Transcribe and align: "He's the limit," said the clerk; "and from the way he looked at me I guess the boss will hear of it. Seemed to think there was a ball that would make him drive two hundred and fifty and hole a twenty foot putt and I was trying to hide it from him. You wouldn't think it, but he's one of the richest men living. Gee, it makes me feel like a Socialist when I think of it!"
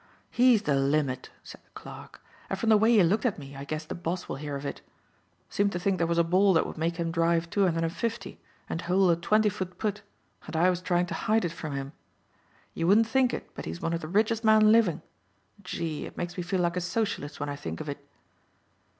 "He's 0.31 0.63
the 0.63 0.73
limit," 0.73 1.29
said 1.43 1.61
the 1.63 1.69
clerk; 1.75 2.23
"and 2.49 2.57
from 2.57 2.69
the 2.69 2.77
way 2.77 2.91
he 2.93 3.03
looked 3.03 3.23
at 3.23 3.37
me 3.37 3.55
I 3.55 3.65
guess 3.65 3.85
the 3.85 3.93
boss 3.93 4.27
will 4.27 4.37
hear 4.37 4.55
of 4.55 4.65
it. 4.65 4.81
Seemed 5.47 5.71
to 5.73 5.79
think 5.79 5.99
there 5.99 6.07
was 6.07 6.17
a 6.17 6.23
ball 6.23 6.53
that 6.53 6.65
would 6.65 6.75
make 6.79 6.97
him 6.97 7.11
drive 7.11 7.51
two 7.51 7.65
hundred 7.65 7.83
and 7.83 7.93
fifty 7.93 8.39
and 8.67 8.81
hole 8.81 9.11
a 9.11 9.15
twenty 9.15 9.47
foot 9.47 9.77
putt 9.77 10.01
and 10.47 10.55
I 10.55 10.71
was 10.71 10.81
trying 10.81 11.05
to 11.05 11.13
hide 11.13 11.45
it 11.45 11.49
from 11.51 11.73
him. 11.73 11.93
You 12.73 12.87
wouldn't 12.87 13.05
think 13.05 13.31
it, 13.31 13.51
but 13.53 13.65
he's 13.65 13.79
one 13.79 13.93
of 13.93 14.01
the 14.01 14.07
richest 14.07 14.43
men 14.43 14.71
living. 14.71 15.03
Gee, 15.61 16.07
it 16.07 16.17
makes 16.17 16.35
me 16.35 16.41
feel 16.41 16.61
like 16.61 16.75
a 16.77 16.81
Socialist 16.81 17.39
when 17.39 17.47
I 17.49 17.55
think 17.55 17.79
of 17.79 17.87
it!" 17.87 18.03